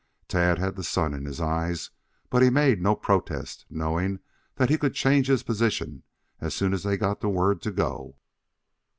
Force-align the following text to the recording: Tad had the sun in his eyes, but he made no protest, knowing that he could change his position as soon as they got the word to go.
Tad 0.27 0.57
had 0.57 0.77
the 0.77 0.83
sun 0.83 1.13
in 1.13 1.25
his 1.25 1.39
eyes, 1.39 1.91
but 2.31 2.41
he 2.41 2.49
made 2.49 2.81
no 2.81 2.95
protest, 2.95 3.67
knowing 3.69 4.19
that 4.55 4.71
he 4.71 4.77
could 4.79 4.95
change 4.95 5.27
his 5.27 5.43
position 5.43 6.01
as 6.39 6.55
soon 6.55 6.73
as 6.73 6.81
they 6.81 6.97
got 6.97 7.21
the 7.21 7.29
word 7.29 7.61
to 7.61 7.71
go. 7.71 8.17